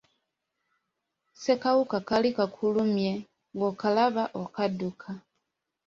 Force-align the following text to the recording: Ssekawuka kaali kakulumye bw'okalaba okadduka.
Ssekawuka 1.33 1.97
kaali 2.07 2.29
kakulumye 2.37 3.11
bw'okalaba 3.57 4.23
okadduka. 4.41 5.09